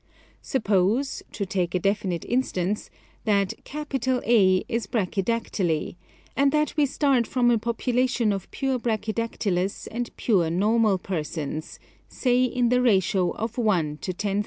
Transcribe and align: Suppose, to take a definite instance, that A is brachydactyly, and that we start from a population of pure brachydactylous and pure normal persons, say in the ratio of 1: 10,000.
Suppose, 0.41 1.21
to 1.31 1.45
take 1.45 1.75
a 1.75 1.79
definite 1.79 2.25
instance, 2.25 2.89
that 3.25 3.53
A 3.75 4.63
is 4.67 4.87
brachydactyly, 4.87 5.95
and 6.35 6.51
that 6.51 6.75
we 6.75 6.87
start 6.87 7.27
from 7.27 7.51
a 7.51 7.59
population 7.59 8.33
of 8.33 8.49
pure 8.49 8.79
brachydactylous 8.79 9.87
and 9.91 10.09
pure 10.17 10.49
normal 10.49 10.97
persons, 10.97 11.77
say 12.07 12.43
in 12.45 12.69
the 12.69 12.81
ratio 12.81 13.29
of 13.35 13.59
1: 13.59 13.97
10,000. 13.97 14.39